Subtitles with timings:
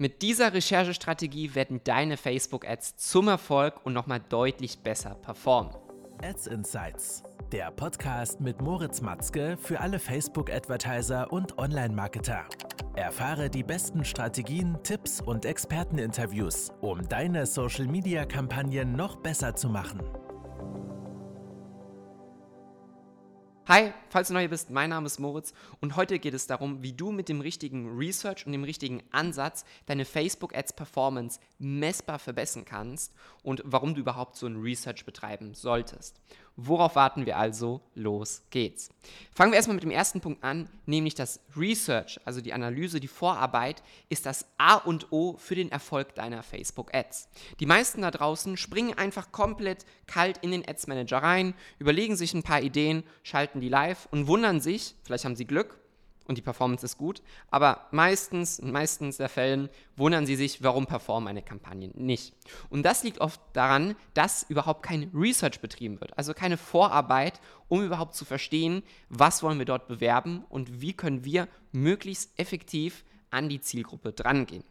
[0.00, 5.74] Mit dieser Recherchestrategie werden deine Facebook-Ads zum Erfolg und nochmal deutlich besser performen.
[6.22, 12.44] Ads Insights, der Podcast mit Moritz Matzke für alle Facebook-Advertiser und Online-Marketer.
[12.94, 20.00] Erfahre die besten Strategien, Tipps und Experteninterviews, um deine Social-Media-Kampagnen noch besser zu machen.
[23.68, 26.94] Hi, falls du neu bist, mein Name ist Moritz und heute geht es darum, wie
[26.94, 32.64] du mit dem richtigen Research und dem richtigen Ansatz deine Facebook Ads Performance messbar verbessern
[32.64, 36.18] kannst und warum du überhaupt so ein Research betreiben solltest.
[36.60, 37.80] Worauf warten wir also?
[37.94, 38.90] Los geht's.
[39.30, 43.06] Fangen wir erstmal mit dem ersten Punkt an, nämlich das Research, also die Analyse, die
[43.06, 47.28] Vorarbeit, ist das A und O für den Erfolg deiner Facebook Ads.
[47.60, 52.34] Die meisten da draußen springen einfach komplett kalt in den Ads Manager rein, überlegen sich
[52.34, 55.78] ein paar Ideen, schalten die live und wundern sich, vielleicht haben sie Glück,
[56.28, 57.22] und die Performance ist gut.
[57.50, 62.34] Aber meistens, in meistens der Fällen wundern sie sich, warum performen eine Kampagne nicht.
[62.70, 67.82] Und das liegt oft daran, dass überhaupt kein Research betrieben wird, also keine Vorarbeit, um
[67.82, 73.48] überhaupt zu verstehen, was wollen wir dort bewerben und wie können wir möglichst effektiv an
[73.48, 74.64] die Zielgruppe drangehen.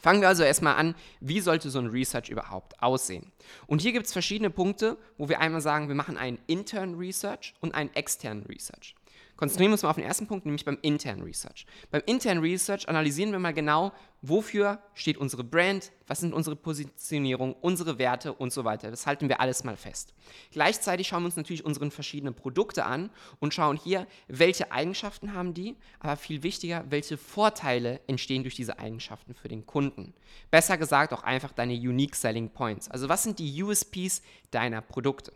[0.00, 3.30] Fangen wir also erstmal an, wie sollte so ein Research überhaupt aussehen?
[3.66, 7.54] Und hier gibt es verschiedene Punkte, wo wir einmal sagen, wir machen einen internen Research
[7.60, 8.94] und einen externen Research.
[9.40, 11.64] Konzentrieren wir uns mal auf den ersten Punkt, nämlich beim internen Research.
[11.90, 17.54] Beim internen Research analysieren wir mal genau, wofür steht unsere Brand, was sind unsere Positionierung,
[17.54, 18.90] unsere Werte und so weiter.
[18.90, 20.12] Das halten wir alles mal fest.
[20.52, 25.54] Gleichzeitig schauen wir uns natürlich unsere verschiedenen Produkte an und schauen hier, welche Eigenschaften haben
[25.54, 30.12] die, aber viel wichtiger, welche Vorteile entstehen durch diese Eigenschaften für den Kunden.
[30.50, 32.90] Besser gesagt auch einfach deine Unique Selling Points.
[32.90, 35.32] Also was sind die USPs deiner Produkte?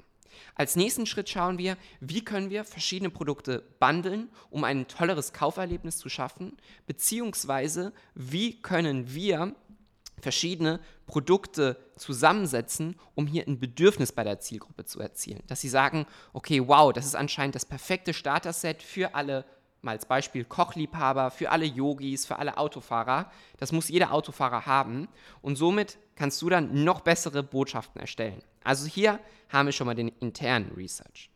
[0.54, 5.98] Als nächsten Schritt schauen wir, wie können wir verschiedene Produkte bundeln, um ein tolleres Kauferlebnis
[5.98, 9.54] zu schaffen, beziehungsweise wie können wir
[10.20, 15.42] verschiedene Produkte zusammensetzen, um hier ein Bedürfnis bei der Zielgruppe zu erzielen.
[15.46, 19.44] Dass sie sagen, okay, wow, das ist anscheinend das perfekte Starter-Set für alle
[19.84, 23.30] mal als Beispiel Kochliebhaber, für alle Yogis, für alle Autofahrer.
[23.58, 25.08] Das muss jeder Autofahrer haben
[25.42, 28.42] und somit kannst du dann noch bessere Botschaften erstellen.
[28.62, 31.30] Also hier haben wir schon mal den internen Research.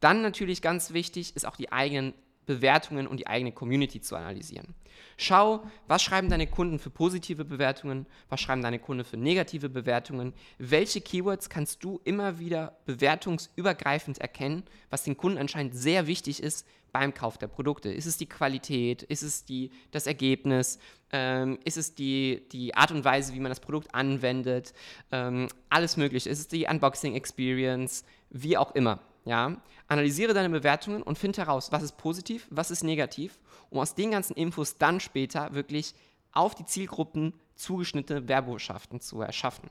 [0.00, 2.14] Dann natürlich ganz wichtig ist auch die eigenen
[2.54, 4.74] Bewertungen und die eigene Community zu analysieren.
[5.16, 10.32] Schau, was schreiben deine Kunden für positive Bewertungen, was schreiben deine Kunden für negative Bewertungen,
[10.58, 16.66] welche Keywords kannst du immer wieder bewertungsübergreifend erkennen, was den Kunden anscheinend sehr wichtig ist
[16.92, 17.90] beim Kauf der Produkte.
[17.92, 20.78] Ist es die Qualität, ist es die, das Ergebnis,
[21.12, 24.72] ähm, ist es die, die Art und Weise, wie man das Produkt anwendet,
[25.12, 29.00] ähm, alles mögliche, ist es die Unboxing Experience, wie auch immer.
[29.24, 29.56] Ja?
[29.88, 33.38] Analysiere deine Bewertungen und finde heraus, was ist positiv, was ist negativ,
[33.70, 35.94] um aus den ganzen Infos dann später wirklich
[36.32, 39.70] auf die Zielgruppen zugeschnittene Werbotschaften zu erschaffen.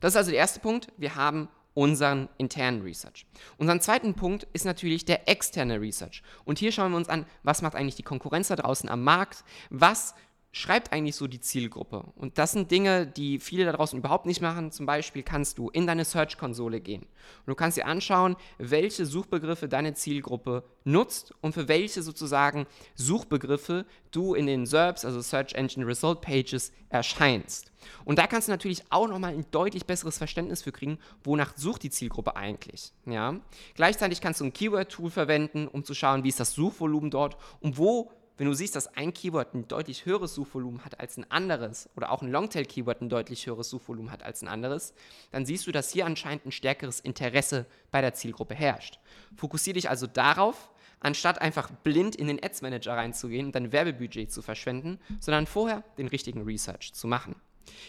[0.00, 0.92] Das ist also der erste Punkt.
[0.96, 3.26] Wir haben unseren internen Research.
[3.58, 6.22] Unseren zweiten Punkt ist natürlich der externe Research.
[6.44, 9.44] Und hier schauen wir uns an, was macht eigentlich die Konkurrenz da draußen am Markt,
[9.68, 10.14] was
[10.56, 12.04] schreibt eigentlich so die Zielgruppe?
[12.16, 14.72] Und das sind Dinge, die viele da draußen überhaupt nicht machen.
[14.72, 19.68] Zum Beispiel kannst du in deine Search-Konsole gehen und du kannst dir anschauen, welche Suchbegriffe
[19.68, 25.86] deine Zielgruppe nutzt und für welche sozusagen Suchbegriffe du in den SERPs, also Search Engine
[25.86, 27.70] Result Pages, erscheinst.
[28.06, 31.82] Und da kannst du natürlich auch nochmal ein deutlich besseres Verständnis für kriegen, wonach sucht
[31.82, 32.92] die Zielgruppe eigentlich.
[33.04, 33.38] Ja?
[33.74, 37.76] Gleichzeitig kannst du ein Keyword-Tool verwenden, um zu schauen, wie ist das Suchvolumen dort und
[37.76, 41.88] wo wenn du siehst, dass ein Keyword ein deutlich höheres Suchvolumen hat als ein anderes
[41.96, 44.92] oder auch ein Longtail-Keyword ein deutlich höheres Suchvolumen hat als ein anderes,
[45.30, 48.98] dann siehst du, dass hier anscheinend ein stärkeres Interesse bei der Zielgruppe herrscht.
[49.36, 50.70] Fokussiere dich also darauf,
[51.00, 55.82] anstatt einfach blind in den Ads Manager reinzugehen und dein Werbebudget zu verschwenden, sondern vorher
[55.98, 57.36] den richtigen Research zu machen.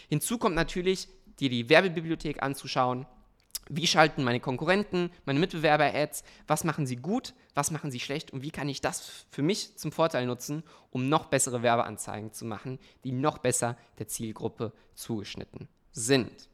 [0.08, 1.08] Hinzu kommt natürlich,
[1.40, 3.06] dir die Werbebibliothek anzuschauen,
[3.68, 8.32] wie schalten meine Konkurrenten, meine Mitbewerber Ads, was machen sie gut, was machen sie schlecht
[8.32, 12.44] und wie kann ich das für mich zum Vorteil nutzen, um noch bessere Werbeanzeigen zu
[12.44, 16.48] machen, die noch besser der Zielgruppe zugeschnitten sind.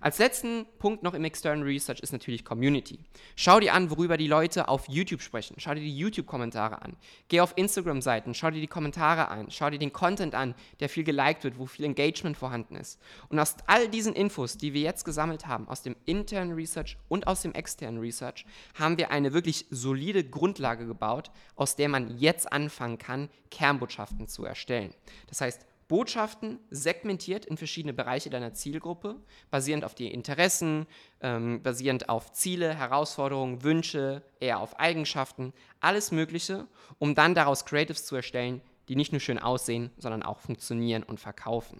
[0.00, 2.98] Als letzten Punkt noch im External Research ist natürlich Community.
[3.36, 5.56] Schau dir an, worüber die Leute auf YouTube sprechen.
[5.58, 6.96] Schau dir die YouTube-Kommentare an.
[7.28, 9.50] Geh auf Instagram-Seiten, schau dir die Kommentare an.
[9.50, 13.00] Schau dir den Content an, der viel geliked wird, wo viel Engagement vorhanden ist.
[13.28, 17.26] Und aus all diesen Infos, die wir jetzt gesammelt haben, aus dem internen Research und
[17.26, 18.44] aus dem externen Research,
[18.74, 24.44] haben wir eine wirklich solide Grundlage gebaut, aus der man jetzt anfangen kann, Kernbotschaften zu
[24.44, 24.94] erstellen.
[25.28, 29.16] Das heißt, Botschaften segmentiert in verschiedene Bereiche deiner Zielgruppe,
[29.50, 30.86] basierend auf die Interessen,
[31.20, 36.66] ähm, basierend auf Ziele, Herausforderungen, Wünsche, eher auf Eigenschaften, alles Mögliche,
[36.98, 41.20] um dann daraus Creatives zu erstellen, die nicht nur schön aussehen, sondern auch funktionieren und
[41.20, 41.78] verkaufen.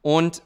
[0.00, 0.40] Und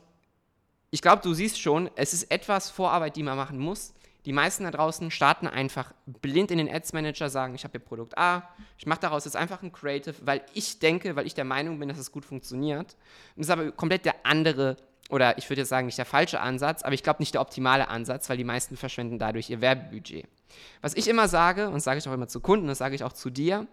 [0.90, 3.94] ich glaube, du siehst schon, es ist etwas Vorarbeit, die man machen muss.
[4.24, 7.80] Die meisten da draußen starten einfach blind in den Ads Manager, sagen, ich habe hier
[7.80, 11.44] Produkt A, ich mache daraus jetzt einfach ein Creative, weil ich denke, weil ich der
[11.44, 12.96] Meinung bin, dass es gut funktioniert.
[13.36, 14.76] Das ist aber komplett der andere
[15.08, 17.88] oder ich würde jetzt sagen, nicht der falsche Ansatz, aber ich glaube nicht der optimale
[17.88, 20.26] Ansatz, weil die meisten verschwenden dadurch ihr Werbebudget.
[20.82, 23.12] Was ich immer sage, und sage ich auch immer zu Kunden, das sage ich auch
[23.12, 23.66] zu dir,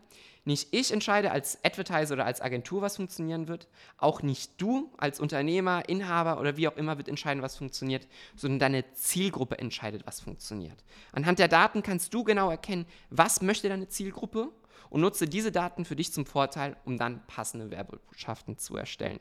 [0.48, 3.68] nicht ich entscheide als Advertiser oder als Agentur, was funktionieren wird,
[3.98, 8.60] auch nicht du als Unternehmer, Inhaber oder wie auch immer wird entscheiden, was funktioniert, sondern
[8.60, 10.84] deine Zielgruppe entscheidet, was funktioniert.
[11.14, 14.52] Anhand der Daten kannst du genau erkennen, was möchte deine Zielgruppe
[14.90, 19.20] und nutze diese Daten für dich zum Vorteil, um dann passende Werbebotschaften zu erstellen.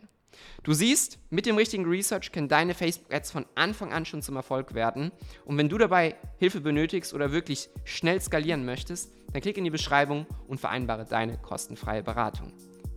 [0.63, 4.75] Du siehst, mit dem richtigen Research können deine Facebook-Ads von Anfang an schon zum Erfolg
[4.75, 5.13] werden.
[5.45, 9.71] Und wenn du dabei Hilfe benötigst oder wirklich schnell skalieren möchtest, dann klick in die
[9.71, 12.53] Beschreibung und vereinbare deine kostenfreie Beratung.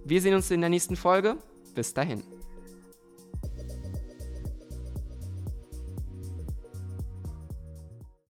[0.06, 1.38] Wir sehen uns in der nächsten Folge.
[1.76, 2.24] Bis dahin.